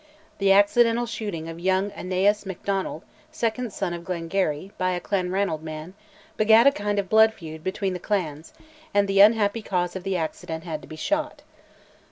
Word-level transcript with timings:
The 0.39 0.51
accidental 0.51 1.05
shooting 1.05 1.47
of 1.47 1.59
young 1.59 1.91
AEneas 1.91 2.47
Macdonnell, 2.47 3.03
second 3.31 3.71
son 3.71 3.93
of 3.93 4.03
Glengarry, 4.03 4.71
by 4.79 4.93
a 4.93 4.99
Clanranald 4.99 5.61
man, 5.61 5.93
begat 6.37 6.65
a 6.65 6.71
kind 6.71 6.97
of 6.97 7.07
blood 7.07 7.35
feud 7.35 7.63
between 7.63 7.93
the 7.93 7.99
clans, 7.99 8.51
and 8.95 9.07
the 9.07 9.19
unhappy 9.21 9.61
cause 9.61 9.95
of 9.95 10.01
the 10.01 10.17
accident 10.17 10.63
had 10.63 10.81
to 10.81 10.87
be 10.87 10.95
shot. 10.95 11.43